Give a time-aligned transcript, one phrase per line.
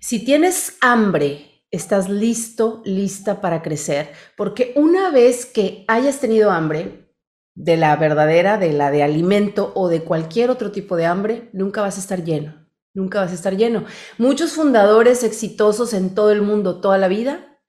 [0.00, 7.08] Si tienes hambre, estás listo, lista para crecer, porque una vez que hayas tenido hambre,
[7.58, 11.82] de la verdadera, de la de alimento o de cualquier otro tipo de hambre, nunca
[11.82, 13.84] vas a estar lleno, nunca vas a estar lleno.
[14.16, 17.60] Muchos fundadores exitosos en todo el mundo toda la vida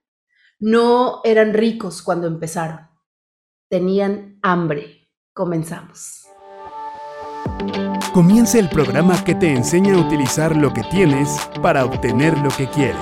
[0.59, 2.88] no eran ricos cuando empezaron,
[3.68, 5.09] tenían hambre.
[5.34, 6.18] Comenzamos.
[8.14, 11.30] Comienza el programa que te enseña a utilizar lo que tienes
[11.62, 12.98] para obtener lo que quieres.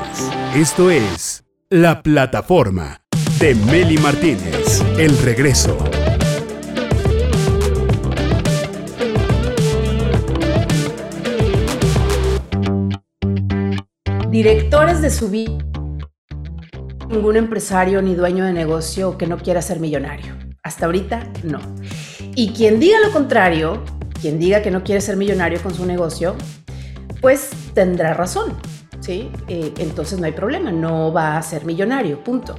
[0.53, 2.99] Esto es La Plataforma
[3.39, 4.83] de Meli Martínez.
[4.97, 5.77] El regreso.
[14.29, 15.57] Directores de su vida.
[17.07, 20.35] Ningún empresario ni dueño de negocio que no quiera ser millonario.
[20.63, 21.61] Hasta ahorita no.
[22.35, 23.81] Y quien diga lo contrario
[24.21, 26.35] quien diga que no quiere ser millonario con su negocio,
[27.21, 28.55] pues tendrá razón,
[28.99, 29.31] ¿sí?
[29.47, 32.55] Eh, entonces no hay problema, no va a ser millonario, punto.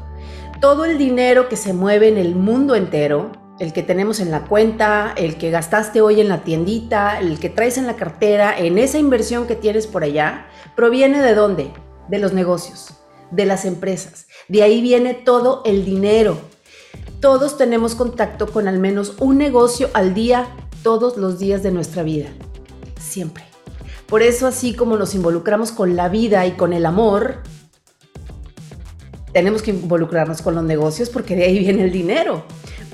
[0.61, 4.45] Todo el dinero que se mueve en el mundo entero, el que tenemos en la
[4.45, 8.79] cuenta, el que gastaste hoy en la tiendita, el que traes en la cartera, en
[8.79, 10.47] esa inversión que tienes por allá,
[10.77, 11.73] proviene de dónde?
[12.09, 12.95] De los negocios,
[13.31, 14.27] de las empresas.
[14.49, 16.39] De ahí viene todo el dinero.
[17.21, 20.47] Todos tenemos contacto con al menos un negocio al día
[20.83, 22.29] todos los días de nuestra vida,
[23.01, 23.45] siempre.
[24.07, 27.43] Por eso así como nos involucramos con la vida y con el amor,
[29.33, 32.45] tenemos que involucrarnos con los negocios porque de ahí viene el dinero.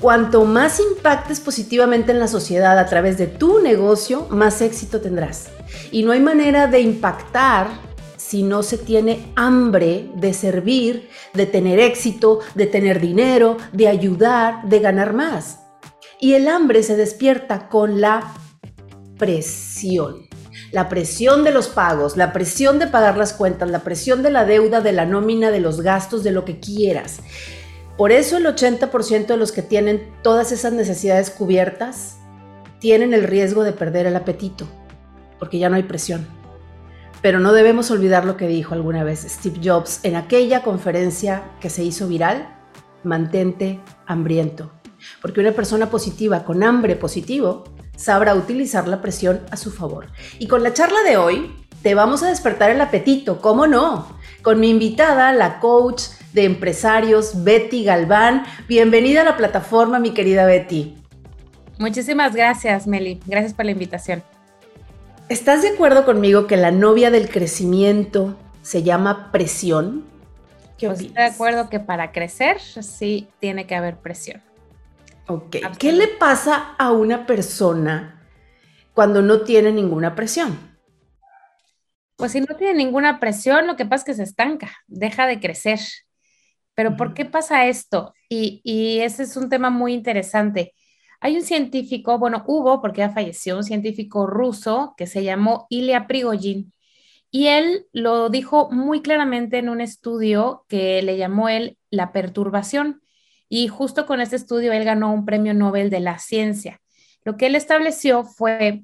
[0.01, 5.47] Cuanto más impactes positivamente en la sociedad a través de tu negocio, más éxito tendrás.
[5.91, 7.67] Y no hay manera de impactar
[8.17, 14.67] si no se tiene hambre de servir, de tener éxito, de tener dinero, de ayudar,
[14.67, 15.59] de ganar más.
[16.19, 18.33] Y el hambre se despierta con la
[19.17, 20.27] presión.
[20.71, 24.45] La presión de los pagos, la presión de pagar las cuentas, la presión de la
[24.45, 27.19] deuda, de la nómina, de los gastos, de lo que quieras.
[27.97, 32.17] Por eso el 80% de los que tienen todas esas necesidades cubiertas
[32.79, 34.67] tienen el riesgo de perder el apetito,
[35.39, 36.27] porque ya no hay presión.
[37.21, 41.69] Pero no debemos olvidar lo que dijo alguna vez Steve Jobs en aquella conferencia que
[41.69, 42.49] se hizo viral,
[43.03, 44.74] mantente hambriento
[45.21, 47.63] porque una persona positiva con hambre positivo
[47.95, 50.07] sabrá utilizar la presión a su favor.
[50.39, 51.51] Y con la charla de hoy
[51.81, 54.17] te vamos a despertar el apetito, ¿cómo no?
[54.41, 58.43] Con mi invitada, la coach de empresarios, Betty Galván.
[58.67, 60.95] Bienvenida a la plataforma, mi querida Betty.
[61.77, 63.19] Muchísimas gracias, Meli.
[63.25, 64.23] Gracias por la invitación.
[65.29, 70.05] ¿Estás de acuerdo conmigo que la novia del crecimiento se llama presión?
[70.77, 74.41] ¿Qué pues estoy de acuerdo que para crecer sí tiene que haber presión.
[75.27, 75.57] Ok.
[75.79, 78.27] ¿Qué le pasa a una persona
[78.93, 80.75] cuando no tiene ninguna presión?
[82.15, 85.39] Pues si no tiene ninguna presión, lo que pasa es que se estanca, deja de
[85.39, 85.79] crecer.
[86.73, 88.13] Pero ¿por qué pasa esto?
[88.29, 90.73] Y, y, ese es un tema muy interesante.
[91.19, 96.07] Hay un científico, bueno, hubo, porque ya falleció, un científico ruso que se llamó Ilya
[96.07, 96.71] Prigogine.
[97.31, 103.01] Y él lo dijo muy claramente en un estudio que le llamó él la perturbación.
[103.49, 106.81] Y justo con este estudio él ganó un premio Nobel de la ciencia.
[107.23, 108.83] Lo que él estableció fue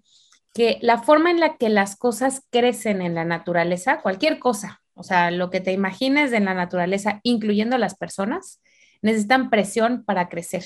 [0.54, 5.04] que la forma en la que las cosas crecen en la naturaleza, cualquier cosa, o
[5.04, 8.62] sea, lo que te imagines en la naturaleza, incluyendo las personas,
[9.02, 10.66] necesitan presión para crecer.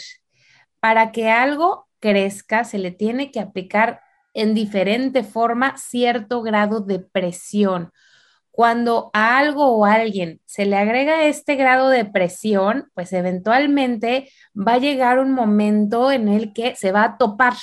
[0.79, 4.01] Para que algo crezca, se le tiene que aplicar
[4.33, 7.91] en diferente forma cierto grado de presión
[8.55, 14.31] cuando a algo o a alguien se le agrega este grado de presión, pues eventualmente
[14.55, 17.55] va a llegar un momento en el que se va a topar.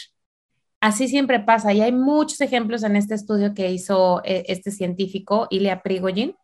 [0.81, 5.47] Así siempre pasa y hay muchos ejemplos en este estudio que hizo eh, este científico,
[5.49, 6.37] Ilya Prigogine,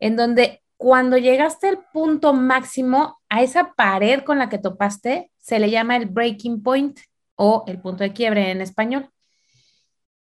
[0.00, 5.60] en donde cuando llegaste al punto máximo, a esa pared con la que topaste, se
[5.60, 6.98] le llama el breaking point
[7.36, 9.08] o el punto de quiebre en español.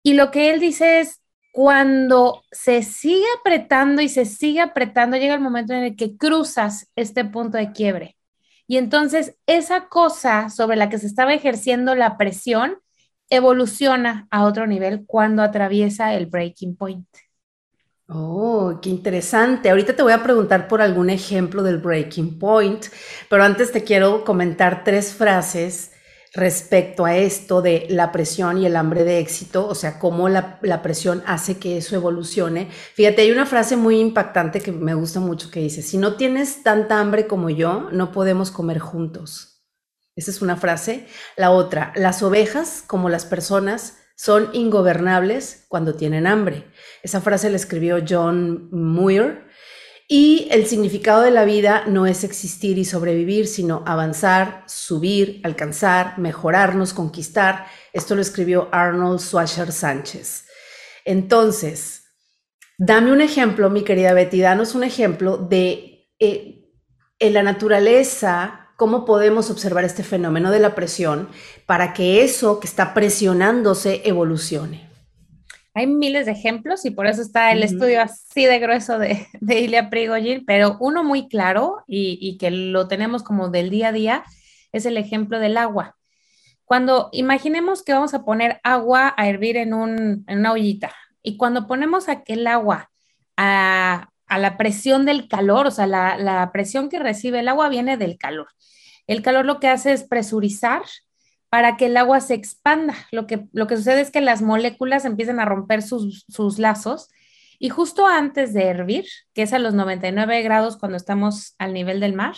[0.05, 1.22] Y lo que él dice es,
[1.53, 6.91] cuando se sigue apretando y se sigue apretando, llega el momento en el que cruzas
[6.97, 8.17] este punto de quiebre.
[8.67, 12.79] Y entonces esa cosa sobre la que se estaba ejerciendo la presión
[13.29, 17.06] evoluciona a otro nivel cuando atraviesa el breaking point.
[18.09, 19.71] Oh, qué interesante.
[19.71, 22.87] Ahorita te voy a preguntar por algún ejemplo del breaking point,
[23.31, 25.92] pero antes te quiero comentar tres frases
[26.34, 30.61] respecto a esto de la presión y el hambre de éxito, o sea, cómo la,
[30.82, 32.70] presión hace que eso evolucione.
[32.94, 36.62] Fíjate, hay una frase muy impactante que me gusta mucho que dice, si no tienes
[36.62, 39.62] tanta hambre como yo, no podemos comer juntos.
[40.17, 41.06] Esa es una frase.
[41.37, 46.64] La otra, las ovejas, como las personas, son ingobernables cuando tienen hambre.
[47.02, 49.44] Esa frase la escribió John Muir
[50.08, 56.19] y el significado de la vida no es existir y sobrevivir, sino avanzar, subir, alcanzar,
[56.19, 57.66] mejorarnos, conquistar.
[57.93, 60.46] Esto lo escribió Arnold Schwarzer Sánchez.
[61.04, 62.04] Entonces,
[62.78, 66.69] dame un ejemplo, mi querida Betty, danos un ejemplo de eh,
[67.19, 71.28] en la naturaleza, cómo podemos observar este fenómeno de la presión
[71.66, 74.92] para que eso que está presionándose evolucione.
[75.75, 79.61] Hay miles de ejemplos y por eso está el estudio así de grueso de, de
[79.61, 83.93] Ilya Prigogine, pero uno muy claro y, y, que lo tenemos como del día a
[83.93, 84.25] día
[84.73, 85.97] es el ejemplo del agua.
[86.65, 90.93] Cuando imaginemos que vamos a poner agua a hervir en, un, en una ollita
[91.23, 92.91] y cuando ponemos aquel agua
[93.37, 97.69] a, a la presión del calor, o sea, la, la presión que recibe el agua
[97.69, 98.49] viene del calor.
[99.07, 100.83] El calor lo que hace es presurizar
[101.52, 102.94] para que el agua se expanda.
[103.10, 106.25] Lo que, lo que sucede es que las moléculas empiezan a romper sus,
[106.58, 107.10] lazos
[107.58, 109.04] y justo antes de hervir,
[109.34, 112.37] que es a los 99 grados cuando estamos al nivel del mar,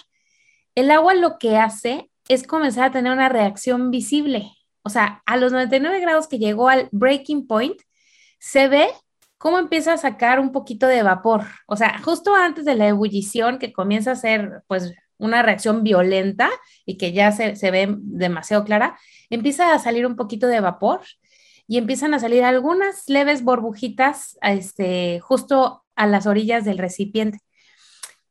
[0.75, 4.51] el agua lo que hace es comenzar a tener una reacción visible.
[4.83, 7.81] O sea, a los 99 grados que llegó al breaking point,
[8.41, 8.89] se ve
[9.39, 11.45] cómo empieza a sacar un poquito de vapor.
[11.69, 16.51] O sea, justo antes de la ebullición que comienza a ser pues una reacción violenta
[16.85, 18.99] y que ya se, ve demasiado clara,
[19.31, 21.01] empieza a salir un poquito de vapor
[21.67, 27.39] y empiezan a salir algunas leves burbujitas este, justo a las orillas del recipiente.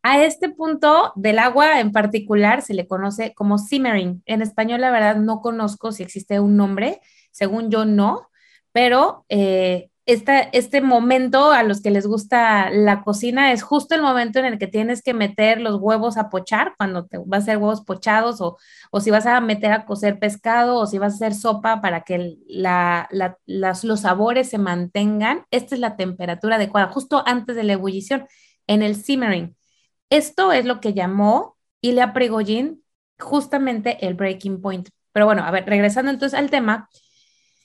[0.06, 4.22] A este punto del agua en particular se le conoce como simmering.
[4.26, 7.00] En español, la verdad, no conozco si existe un nombre,
[7.32, 8.28] según yo no,
[8.74, 14.40] pero eh, este momento a los que les gusta la cocina es justo el momento
[14.40, 17.58] en el que tienes que meter los huevos a pochar, cuando te vas a hacer
[17.58, 18.58] huevos pochados o,
[18.92, 22.02] o si vas a meter a cocer pescado o si vas a hacer sopa para
[22.02, 22.36] que
[23.46, 25.46] los sabores se mantengan.
[25.52, 28.28] Esta es la temperatura adecuada, justo antes de la ebullición,
[28.68, 29.56] en el simmering.
[30.10, 32.78] Esto es lo que llamó Ilya Prigogine
[33.20, 34.90] justamente el breaking point.
[35.12, 36.90] Pero bueno, a ver, regresando entonces al tema,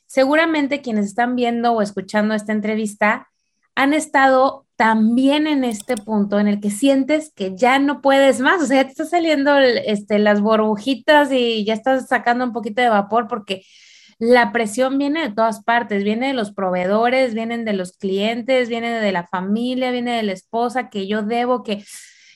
[0.08, 3.28] seguramente quienes están viendo o escuchando esta entrevista
[3.76, 8.62] han estado también en este punto en el que sientes que ya no puedes más,
[8.62, 12.88] o sea, te están saliendo este, las burbujitas y ya estás sacando un poquito de
[12.88, 13.64] vapor porque
[14.18, 18.90] la presión viene de todas partes, viene de los proveedores, vienen de los clientes, viene
[18.90, 21.84] de la familia, viene de la esposa, que yo debo, que...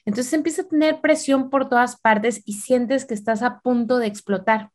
[0.04, 4.06] Entonces empieza a tener presión por todas partes y sientes que estás a punto de
[4.06, 4.70] explotar.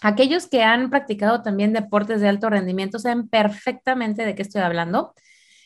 [0.00, 5.14] Aquellos que han practicado también deportes de alto rendimiento saben perfectamente de qué estoy hablando.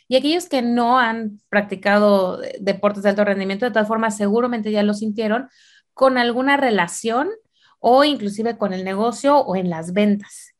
[0.06, 4.82] Y aquellos que no han practicado deportes de alto rendimiento, de todas formas, seguramente ya
[4.82, 5.48] lo sintieron
[5.92, 7.28] con alguna relación
[7.80, 10.54] o inclusive con el negocio o en las ventas.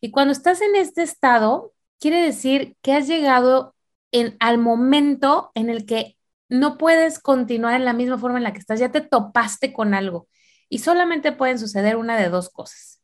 [0.00, 3.74] Y cuando estás en este estado, quiere decir que has llegado
[4.40, 6.16] al momento en el que
[6.48, 9.94] no puedes continuar en la misma forma en la que estás, ya te topaste con
[9.94, 10.28] algo
[10.68, 13.01] y solamente pueden suceder una de dos cosas.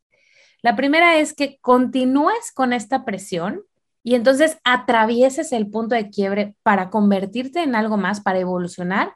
[0.61, 3.61] La primera es que continúes con esta presión
[4.03, 9.13] y entonces atravieses el punto de quiebre para convertirte en algo más, para evolucionar,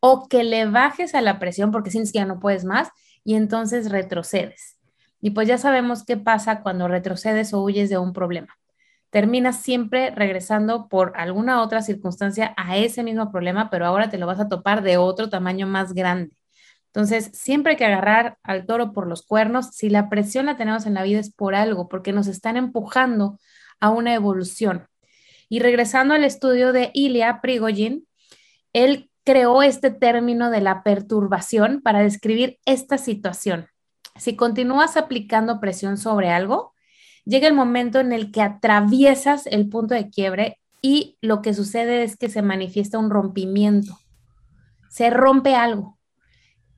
[0.00, 2.88] o que le bajes a la presión porque sientes que ya no puedes más
[3.24, 4.78] y entonces retrocedes.
[5.20, 8.58] Y pues ya sabemos qué pasa cuando retrocedes o huyes de un problema.
[9.10, 14.26] Terminas siempre regresando por alguna otra circunstancia a ese mismo problema, pero ahora te lo
[14.26, 16.34] vas a topar de otro tamaño más grande.
[16.94, 19.68] Entonces, siempre hay que agarrar al toro por los cuernos.
[19.72, 23.38] Si la presión la tenemos en la vida es por algo, porque nos están empujando
[23.80, 24.86] a una evolución.
[25.48, 28.02] Y regresando al estudio de Ilya Prigogine,
[28.74, 33.68] él creó este término de la perturbación para describir esta situación.
[34.16, 36.74] Si continúas aplicando presión sobre algo,
[37.24, 42.02] llega el momento en el que atraviesas el punto de quiebre y lo que sucede
[42.02, 43.98] es que se manifiesta un rompimiento.
[44.90, 45.98] Se rompe algo.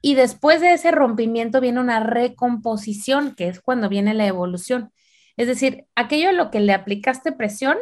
[0.07, 4.93] Y después de ese rompimiento viene una recomposición, que es cuando viene la evolución.
[5.39, 7.79] Es decir, aquello a lo que le aplicaste presión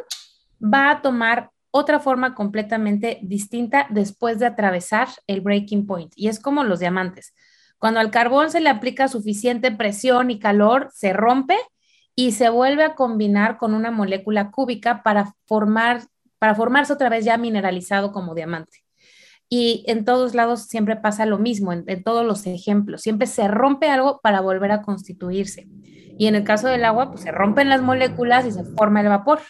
[0.63, 6.13] va a tomar otra forma completamente distinta después de atravesar el breaking point.
[6.15, 7.35] Y es como los diamantes.
[7.79, 11.57] Cuando al carbón se le aplica suficiente presión y calor, se rompe
[12.15, 16.03] y se vuelve a combinar con una molécula cúbica para formar
[16.39, 18.82] para formarse otra vez ya mineralizado como diamante.
[19.55, 23.03] Y en todos lados siempre pasa lo mismo, en, todos los ejemplos.
[23.03, 25.69] Siempre se rompe algo para volver a constituirse.
[26.19, 29.09] Y en el caso del agua, pues se rompen las moléculas y se forma el
[29.09, 29.41] vapor.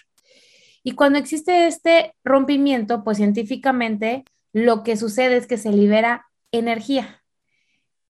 [0.82, 7.22] Y cuando existe este rompimiento, pues científicamente lo que sucede es que se libera energía.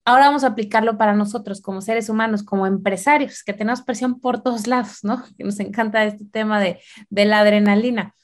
[0.06, 4.42] Ahora vamos a aplicarlo para nosotros como seres humanos, como empresarios, que tenemos presión por
[4.42, 5.24] todos lados, ¿no?
[5.38, 6.80] Que nos encanta este tema de,
[7.12, 8.16] de la adrenalina.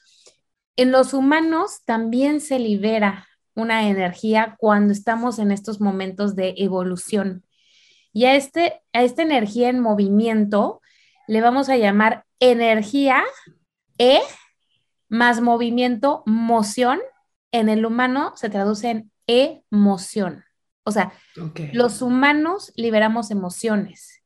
[0.74, 7.44] En los humanos también se libera una energía cuando estamos en estos momentos de evolución.
[8.12, 10.80] Y a, este, a esta energía en movimiento
[11.26, 13.22] le vamos a llamar energía
[13.98, 14.20] E
[15.08, 16.98] más movimiento, moción.
[17.52, 20.44] En el humano se traduce en emoción.
[20.84, 21.12] O sea,
[21.72, 24.22] los humanos liberamos emociones.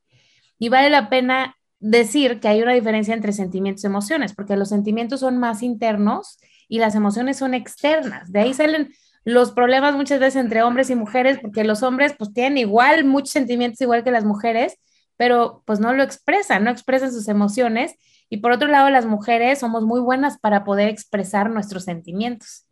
[0.58, 4.70] Y vale la pena decir que hay una diferencia entre sentimientos y emociones, porque los
[4.70, 8.32] sentimientos son más internos y las emociones son externas.
[8.32, 8.92] De ahí salen
[9.26, 13.32] los problemas muchas veces entre hombres y mujeres, porque los hombres pues tienen igual muchos
[13.32, 14.78] sentimientos igual que las mujeres,
[15.18, 17.94] pero pues no lo expresan, no expresan sus emociones.
[18.30, 22.66] Y por otro lado, las mujeres somos muy buenas para poder expresar nuestros sentimientos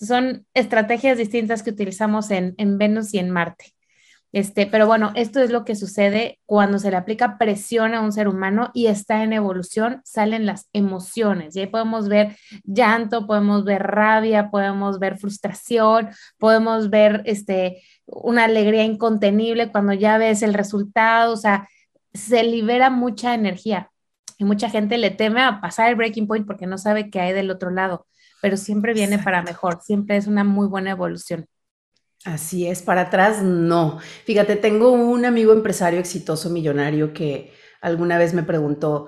[0.00, 3.74] son estrategias distintas que utilizamos en, Venus y en Marte.
[4.32, 8.12] Este, pero bueno, esto es lo que sucede cuando se le aplica presión a un
[8.12, 11.56] ser humano y está en evolución, salen las emociones.
[11.56, 18.44] Y ahí podemos ver llanto, podemos ver rabia, podemos ver frustración, podemos ver este, una
[18.44, 21.68] alegría incontenible cuando ya ves el resultado, o sea,
[22.14, 23.90] se libera mucha energía.
[24.38, 27.32] Y mucha gente le teme a pasar el breaking point porque no sabe qué hay
[27.32, 28.06] del otro lado
[28.40, 31.46] pero siempre viene para mejor, siempre es una muy buena evolución.
[32.24, 33.98] Así es, para atrás no.
[34.24, 39.06] Fíjate, tengo un amigo empresario exitoso, millonario, que alguna vez me preguntó,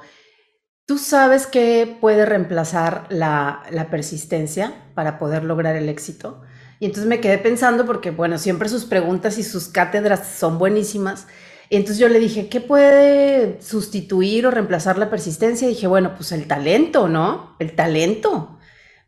[0.87, 6.43] ¿tú sabes qué puede reemplazar la, la persistencia para poder lograr el éxito?
[6.81, 11.27] Y entonces me quedé pensando porque, bueno, siempre sus preguntas y sus cátedras son buenísimas.
[11.71, 15.69] Y entonces yo le dije, ¿qué puede sustituir o reemplazar la persistencia?
[15.69, 17.57] Y dije, bueno, pues el talento, ¿no?
[17.61, 18.59] El talento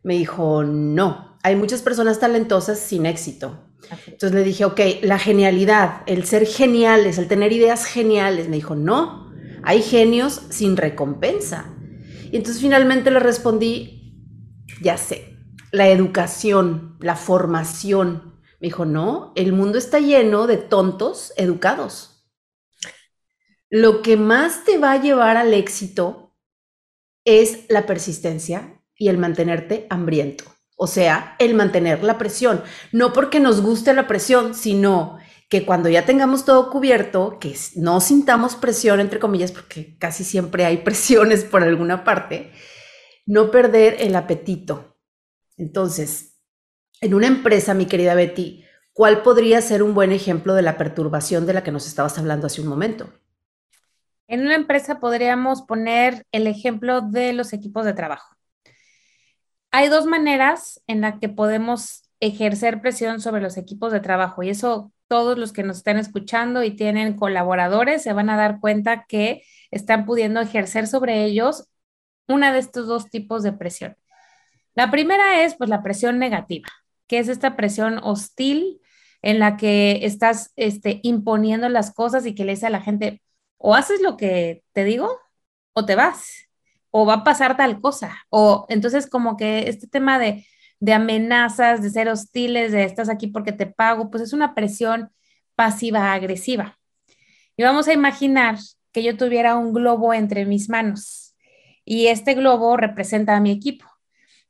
[0.03, 3.69] me dijo, no, hay muchas personas talentosas sin éxito.
[4.07, 8.49] Entonces le dije, ok, la genialidad, el ser geniales, el tener ideas geniales.
[8.49, 9.31] Me dijo, no,
[9.63, 11.73] hay genios sin recompensa.
[12.33, 14.19] Y entonces finalmente le respondí,
[14.81, 15.39] ya sé,
[15.71, 18.41] la educación, la formación.
[18.61, 22.27] Me dijo, no, el mundo está lleno de tontos educados.
[23.69, 26.35] Lo que más te va a llevar al éxito
[27.25, 30.54] es la persistencia, y el mantenerte hambriento.
[30.77, 32.63] O sea, el mantener la presión.
[32.93, 38.01] No porque nos guste la presión, sino que cuando ya tengamos todo cubierto, que no
[38.01, 42.53] sintamos presión, entre comillas, porque casi siempre hay presiones por alguna parte,
[43.27, 44.97] no perder el apetito.
[45.57, 46.41] Entonces,
[47.01, 51.47] en una empresa, mi querida Betty, ¿cuál podría ser un buen ejemplo de la perturbación
[51.47, 53.13] de la que nos estabas hablando hace un momento?
[54.27, 58.34] En una empresa podríamos poner el ejemplo de los equipos de trabajo.
[59.77, 64.51] Hay dos maneras en las que podemos ejercer presión sobre los equipos de trabajo y
[64.51, 69.05] eso todos los que nos están escuchando y tienen colaboradores se van a dar cuenta
[69.09, 71.67] que están pudiendo ejercer sobre ellos
[72.29, 73.97] una de estos dos tipos de presión.
[74.77, 76.69] La primera es pues la presión negativa,
[77.09, 78.81] que es esta presión hostil
[79.23, 83.21] en la que estás este, imponiendo las cosas y que le dice a la gente,
[83.59, 85.19] o haces lo que te digo
[85.73, 86.49] o te vas
[86.97, 88.25] o va a pasar tal cosa.
[88.31, 90.47] O entonces como que este tema de,
[90.79, 95.11] de amenazas, de ser hostiles, de estás aquí porque te pago, pues es una presión
[95.57, 96.79] pasiva agresiva.
[97.57, 98.59] Y vamos a imaginar
[98.93, 101.35] que yo tuviera un globo entre mis manos
[101.85, 103.87] y este globo representa a mi equipo.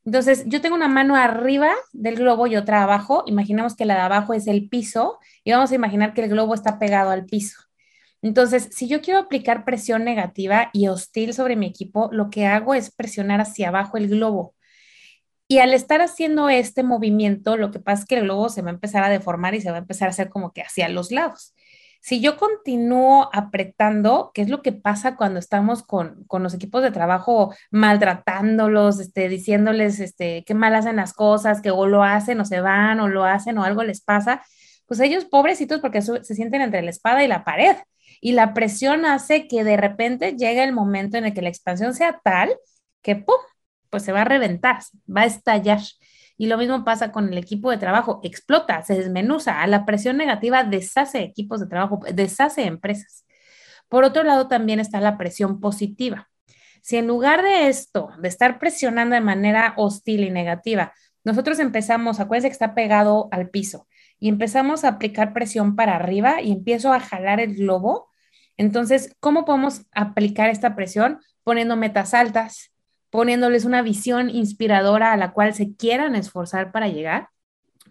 [0.05, 3.25] Entonces, yo tengo una mano arriba del globo y otra abajo.
[3.27, 6.53] Imaginemos que la de abajo es el piso y vamos a imaginar que el globo
[6.53, 7.59] está pegado al piso.
[8.25, 12.73] Entonces, si yo quiero aplicar presión negativa y hostil sobre mi equipo, lo que hago
[12.75, 14.55] es presionar hacia abajo el globo.
[15.47, 18.71] Y al estar haciendo este movimiento, lo que pasa es que el globo se va
[18.71, 21.13] a empezar a deformar y se va a empezar a hacer como que hacia los
[21.13, 21.55] lados.
[22.01, 26.93] Si yo continúo apretando, ¿qué es lo que pasa cuando estamos con, los equipos de
[26.93, 32.47] trabajo maltratándolos, este, diciéndoles este, qué mal hacen las cosas, que o lo hacen o
[32.47, 34.41] se van o lo hacen o algo les pasa?
[34.87, 37.77] Pues ellos pobrecitos porque se sienten entre la espada y la pared
[38.21, 41.95] y la presión hace que de repente llegue el momento en el que la expansión
[41.95, 42.55] sea tal
[43.03, 43.37] que ¡pum!
[43.91, 45.81] pues se va a reventar, va a estallar.
[46.37, 50.17] Y lo mismo pasa con el equipo de trabajo, explota, se desmenuza, a la presión
[50.17, 53.25] negativa deshace equipos de trabajo, deshace empresas.
[53.89, 56.29] Por otro lado, también está la presión positiva.
[56.83, 62.19] Si en lugar de esto, de estar presionando de manera hostil y negativa, nosotros empezamos,
[62.19, 63.87] acuérdense que está pegado al piso,
[64.19, 68.09] y empezamos a aplicar presión para arriba y empiezo a jalar el globo,
[68.57, 71.21] entonces, ¿cómo podemos aplicar esta presión?
[71.43, 72.73] Poniendo metas altas,
[73.11, 77.29] poniéndoles una visión inspiradora a la cual se quieran esforzar para llegar.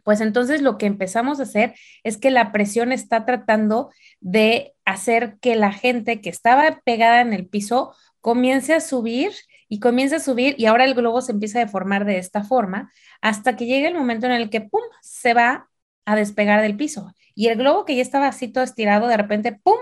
[0.04, 3.90] pues entonces lo que empezamos a hacer es que la presión está tratando
[4.20, 9.32] de hacer que la gente que estaba pegada en el piso comience a subir
[9.70, 12.92] y comience a subir y ahora el globo se empieza a deformar de esta forma
[13.22, 15.70] hasta que llegue el momento en el que, ¡pum!, se va
[16.06, 17.14] a despegar del piso.
[17.36, 19.78] Y el globo que ya estaba así todo estirado, de repente, ¡pum!,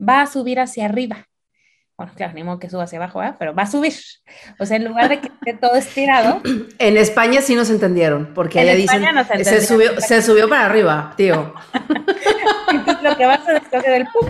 [0.00, 1.28] va a subir hacia arriba
[1.98, 3.94] bueno, claro, ni modo que suba hacia abajo, pero va a subir.
[4.58, 6.42] O sea, en lugar de que esté todo estirado.
[6.78, 9.02] En España sí nos entendieron, porque allá dicen,
[9.42, 11.54] se, subió, se subió para arriba, tío.
[12.70, 14.28] Entonces lo que va a hacer es coger el pum.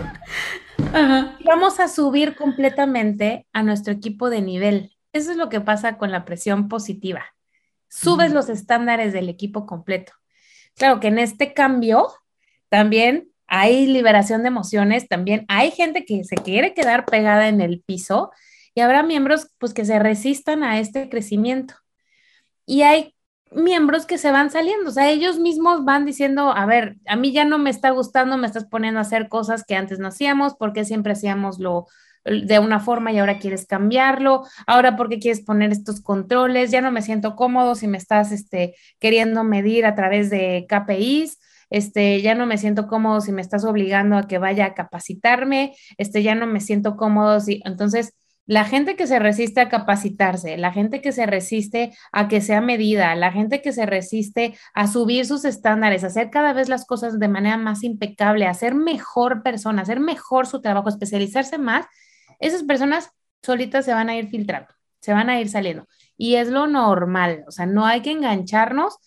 [1.43, 4.93] Vamos a subir completamente a nuestro equipo de nivel.
[5.11, 7.25] Eso es lo que pasa con la presión positiva.
[7.89, 10.13] Subes los estándares del equipo completo.
[10.77, 12.07] Claro que en este cambio
[12.69, 17.81] también hay liberación de emociones, también hay gente que se quiere quedar pegada en el
[17.81, 18.31] piso
[18.75, 21.73] y habrá miembros pues que se resistan a este crecimiento.
[22.65, 23.15] Y hay
[23.51, 27.31] miembros que se van saliendo, o sea, ellos mismos van diciendo, a ver, a mí
[27.31, 30.55] ya no me está gustando, me estás poniendo a hacer cosas que antes no hacíamos,
[30.55, 31.87] porque siempre hacíamos lo
[32.27, 36.91] de una forma y ahora quieres cambiarlo, ahora porque quieres poner estos controles, ya no
[36.91, 42.35] me siento cómodo si me estás este, queriendo medir a través de KPIs, este, ya
[42.35, 46.35] no me siento cómodo si me estás obligando a que vaya a capacitarme, este, ya
[46.35, 48.13] no me siento cómodo si, entonces,
[48.47, 52.61] la gente que se resiste a capacitarse, la gente que se resiste a que sea
[52.61, 56.85] medida, la gente que se resiste a subir sus estándares, a hacer cada vez las
[56.85, 61.87] cosas de manera más impecable, a ser mejor persona, hacer mejor su trabajo, especializarse más,
[62.39, 65.87] esas personas solitas se van a ir filtrando, se van a ir saliendo.
[66.17, 68.97] Y es lo normal, o sea, no hay que engancharnos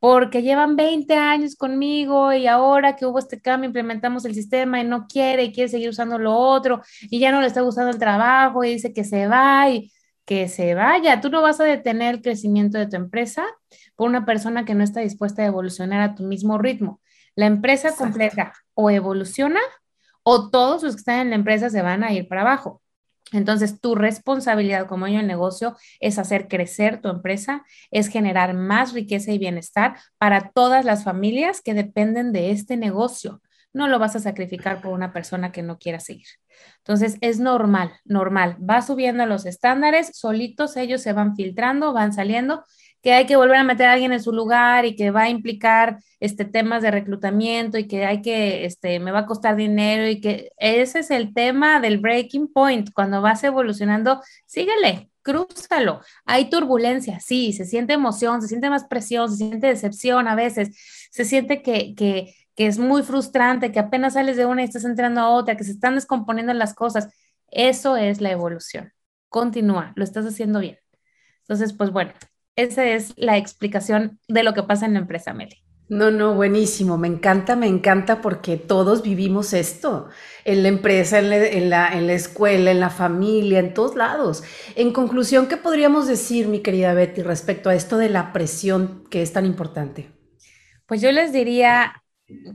[0.00, 4.84] porque llevan 20 años conmigo y ahora que hubo este cambio implementamos el sistema y
[4.84, 7.98] no quiere y quiere seguir usando lo otro y ya no le está gustando el
[7.98, 9.92] trabajo y dice que se va y
[10.24, 11.20] que se vaya.
[11.20, 13.44] Tú no vas a detener el crecimiento de tu empresa
[13.96, 17.00] por una persona que no está dispuesta a evolucionar a tu mismo ritmo.
[17.34, 19.60] La empresa completa o evoluciona
[20.30, 22.82] o todos los que están en la empresa se van a ir para abajo.
[23.32, 28.92] Entonces, tu responsabilidad como dueño del negocio es hacer crecer tu empresa, es generar más
[28.92, 33.40] riqueza y bienestar para todas las familias que dependen de este negocio.
[33.72, 36.26] No lo vas a sacrificar por una persona que no quiera seguir.
[36.76, 38.58] Entonces, es normal, normal.
[38.58, 42.66] Va subiendo los estándares, solitos ellos se van filtrando, van saliendo
[43.02, 45.28] que hay que volver a meter a alguien en su lugar y que va a
[45.28, 50.08] implicar este, temas de reclutamiento y que hay que, este, me va a costar dinero
[50.08, 52.90] y que ese es el tema del breaking point.
[52.92, 56.00] Cuando vas evolucionando, síguele, crúzalo.
[56.24, 60.76] Hay turbulencia, sí, se siente emoción, se siente más presión, se siente decepción a veces,
[61.10, 64.84] se siente que, que, que es muy frustrante, que apenas sales de una y estás
[64.84, 67.08] entrando a otra, que se están descomponiendo las cosas.
[67.50, 68.92] Eso es la evolución.
[69.28, 70.78] Continúa, lo estás haciendo bien.
[71.42, 72.12] Entonces, pues bueno,
[72.58, 75.62] esa es la explicación de lo que pasa en la empresa, Meli.
[75.88, 76.98] No, no, buenísimo.
[76.98, 80.08] Me encanta, me encanta porque todos vivimos esto
[80.44, 81.30] en la empresa, en
[81.70, 84.42] la, en la, escuela, en la familia, en todos lados.
[84.74, 89.22] En conclusión, ¿qué podríamos decir, mi querida Betty, respecto a esto de la presión que
[89.22, 90.10] es tan importante?
[90.86, 92.02] Pues yo les diría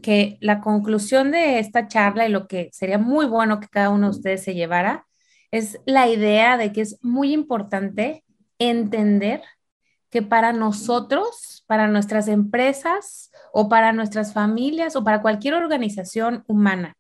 [0.02, 4.08] que la conclusión de esta charla y lo que sería muy bueno que cada uno
[4.12, 5.08] de ustedes se llevara
[5.50, 8.26] es la idea de que es muy importante
[8.60, 9.42] entender
[10.14, 16.96] que para nosotros, para nuestras empresas o para nuestras familias o para cualquier organización humana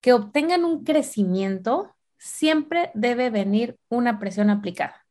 [0.00, 5.04] que obtengan un crecimiento, siempre debe venir una presión aplicada.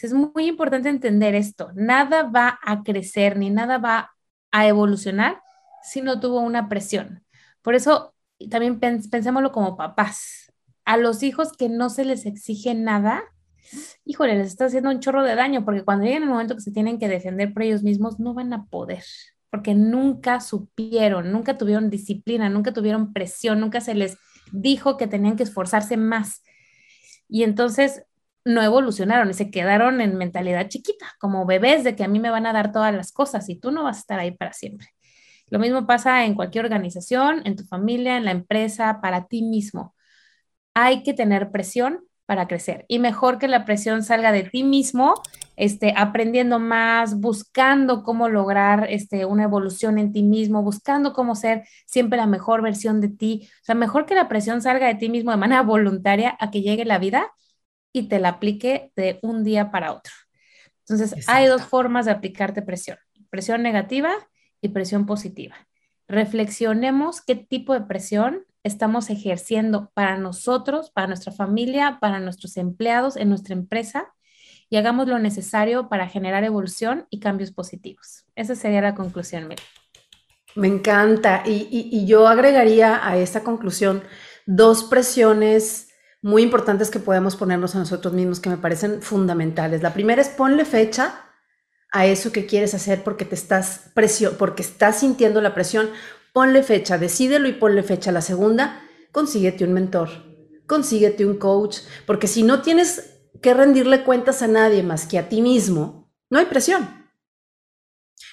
[0.00, 1.72] Es muy importante entender esto.
[1.74, 4.16] Nada va a crecer ni nada va
[4.50, 5.42] a evolucionar
[5.82, 7.22] si no tuvo una presión.
[7.60, 8.14] Por eso
[8.50, 10.54] también pensémoslo como papás.
[10.86, 13.24] A los hijos que no se les exige nada,
[14.06, 16.70] híjole, les está haciendo un chorro de daño, porque cuando lleguen el momento que se
[16.70, 19.02] tienen que defender por ellos mismos, no van a poder,
[19.50, 24.16] porque nunca supieron, nunca tuvieron disciplina, nunca tuvieron presión, nunca se les
[24.52, 26.42] dijo que tenían que esforzarse más.
[27.28, 28.04] Y entonces
[28.44, 32.30] no evolucionaron y se quedaron en mentalidad chiquita, como bebés de que a mí me
[32.30, 34.88] van a dar todas las cosas y tú no vas a estar ahí para siempre.
[35.48, 39.94] Lo mismo pasa en cualquier organización, en tu familia, en la empresa, para ti mismo.
[40.74, 42.84] Hay que tener presión para crecer.
[42.88, 45.14] Y mejor que la presión salga de ti mismo,
[45.54, 51.66] este, aprendiendo más, buscando cómo lograr este, una evolución en ti mismo, buscando cómo ser
[51.86, 53.48] siempre la mejor versión de ti.
[53.62, 56.62] O sea, mejor que la presión salga de ti mismo de manera voluntaria a que
[56.62, 57.30] llegue la vida
[57.92, 60.12] y te la aplique de un día para otro.
[60.88, 62.98] Entonces, hay dos formas de aplicarte presión,
[63.30, 64.10] presión negativa
[64.60, 65.56] y presión positiva.
[66.08, 73.16] Reflexionemos qué tipo de presión estamos ejerciendo para nosotros, para nuestra familia, para nuestros empleados
[73.16, 74.12] en nuestra empresa
[74.68, 78.24] y hagamos lo necesario para generar evolución y cambios positivos.
[78.34, 79.60] Esa sería la conclusión, Mel.
[80.56, 81.42] Me encanta.
[81.46, 84.02] Y, yo agregaría a esta conclusión
[84.46, 85.88] dos presiones
[86.20, 89.82] muy importantes que podemos ponernos a nosotros mismos que me parecen fundamentales.
[89.82, 91.22] La primera es ponle fecha
[91.92, 93.92] a eso que quieres hacer porque te estás
[94.38, 95.88] porque estás sintiendo la presión.
[96.36, 98.12] Ponle fecha, decídelo y ponle fecha.
[98.12, 100.10] La segunda, consíguete un mentor,
[100.66, 105.30] consíguete un coach, porque si no tienes que rendirle cuentas a nadie más que a
[105.30, 107.08] ti mismo, no hay presión.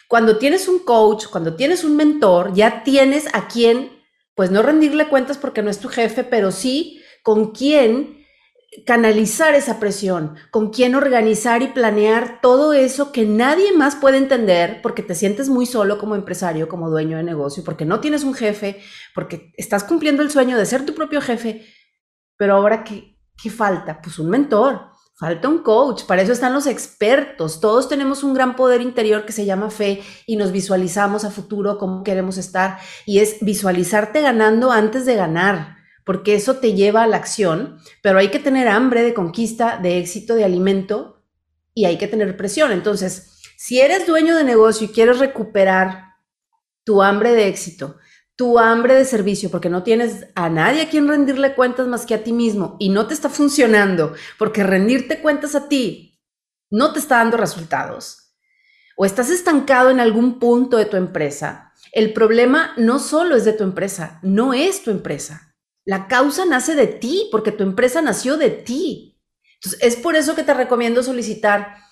[0.10, 4.04] Cuando tienes un coach, cuando tienes un mentor, ya tienes a quien,
[4.36, 8.22] pues no rendirle cuentas porque no es tu jefe, pero sí con quién
[8.86, 14.81] canalizar esa presión, con quién organizar y planear todo eso que nadie más puede entender
[14.81, 18.33] porque te sientes muy solo como empresario, como dueño de negocio, porque no tienes un
[18.33, 18.81] jefe,
[19.13, 21.65] porque estás cumpliendo el sueño de ser tu propio jefe.
[22.38, 24.01] Pero ahora, ¿qué, qué falta?
[24.01, 27.62] Pues un mentor, Falta un coach, para eso están los expertos.
[27.62, 31.77] Todos tenemos un gran poder interior que se llama fe y nos visualizamos a futuro
[31.77, 32.79] cómo queremos estar.
[33.05, 38.20] Y es visualizarte ganando antes de ganar, porque eso te lleva a la acción, pero
[38.20, 41.24] hay que tener hambre de conquista, de éxito, de alimento
[41.74, 42.72] y hay que tener presión.
[42.72, 46.16] Entonces, si eres dueño de negocio y quieres recuperar
[46.84, 47.98] tu hambre de éxito,
[48.36, 52.16] tu hambre de servicio, porque no tienes a nadie a quien rendirle cuentas más que
[52.16, 56.20] a ti mismo y no te está funcionando, porque rendirte cuentas a ti
[56.70, 58.36] no te está dando resultados,
[58.98, 63.54] o estás estancado en algún punto de tu empresa, el problema no solo es de
[63.54, 65.53] tu empresa, no es tu empresa.
[65.86, 69.19] La causa nace de ti, porque tu empresa nació de ti.
[69.56, 71.84] Entonces, es por eso que te recomiendo solicitar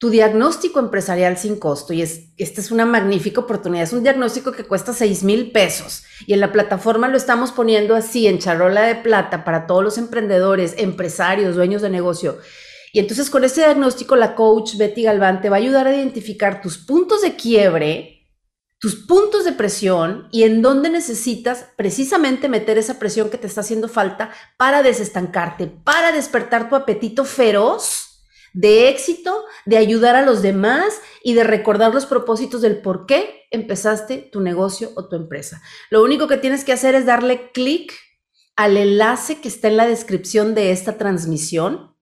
[0.00, 4.50] tu diagnóstico empresarial sin costo, y es, esta es una magnífica oportunidad, es un diagnóstico
[4.50, 8.80] que cuesta 6 mil pesos y en la plataforma lo estamos poniendo así en charola
[8.80, 12.38] de plata para todos los emprendedores, empresarios, dueños de negocio.
[12.94, 16.62] Y entonces con este diagnóstico la coach Betty Galván te va a ayudar a identificar
[16.62, 18.19] tus puntos de quiebre,
[18.80, 23.60] tus puntos de presión y en dónde necesitas precisamente meter esa presión que te está
[23.60, 30.40] haciendo falta para desestancarte, para despertar tu apetito feroz de éxito, de ayudar a los
[30.40, 35.62] demás y de recordar los propósitos del por qué empezaste tu negocio o tu empresa.
[35.90, 37.92] Lo único que tienes que hacer es darle clic
[38.56, 41.94] al enlace que está en la descripción de esta transmisión.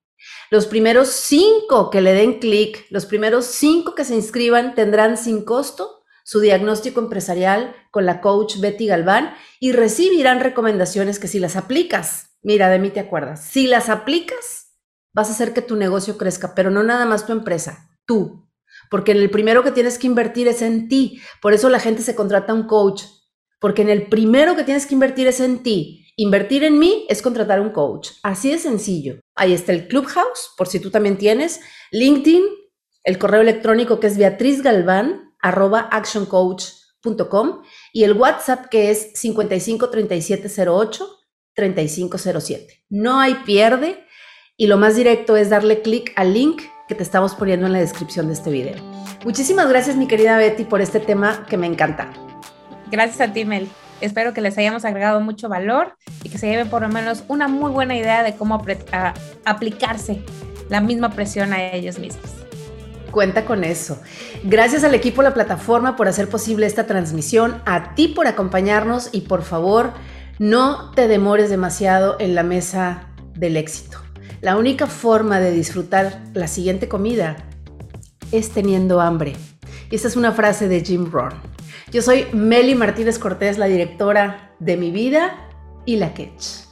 [0.50, 5.44] Los primeros cinco que le den clic, los primeros cinco que se inscriban tendrán sin
[5.44, 5.97] costo
[6.28, 12.36] su diagnóstico empresarial con la coach Betty Galván y recibirán recomendaciones que si las aplicas,
[12.42, 14.74] mira, de mí te acuerdas, si las aplicas,
[15.14, 18.46] vas a hacer que tu negocio crezca, pero no nada más tu empresa, tú.
[18.90, 21.18] Porque en el primero que tienes que invertir es en ti.
[21.40, 23.04] Por eso la gente se contrata a un coach.
[23.58, 26.12] Porque en el primero que tienes que invertir es en ti.
[26.16, 28.10] Invertir en mí es contratar a un coach.
[28.22, 29.18] Así de sencillo.
[29.34, 31.60] Ahí está el Clubhouse, por si tú también tienes.
[31.90, 32.44] LinkedIn,
[33.02, 41.06] el correo electrónico que es Beatriz Galván, arroba actioncoach.com y el WhatsApp que es 553708
[41.54, 42.84] 3507.
[42.88, 44.04] No hay pierde
[44.56, 47.80] y lo más directo es darle clic al link que te estamos poniendo en la
[47.80, 48.76] descripción de este video.
[49.24, 52.12] Muchísimas gracias mi querida Betty por este tema que me encanta.
[52.90, 53.68] Gracias a ti Mel.
[54.00, 57.48] Espero que les hayamos agregado mucho valor y que se lleven por lo menos una
[57.48, 58.64] muy buena idea de cómo
[59.44, 60.22] aplicarse
[60.68, 62.47] la misma presión a ellos mismos.
[63.10, 64.00] Cuenta con eso.
[64.44, 69.22] Gracias al equipo la plataforma por hacer posible esta transmisión, a ti por acompañarnos y
[69.22, 69.92] por favor
[70.38, 73.98] no te demores demasiado en la mesa del éxito.
[74.40, 77.36] La única forma de disfrutar la siguiente comida
[78.30, 79.34] es teniendo hambre.
[79.90, 81.32] Y esta es una frase de Jim Rohn.
[81.90, 85.48] Yo soy Meli Martínez Cortés, la directora de Mi Vida
[85.86, 86.67] y La Ketch.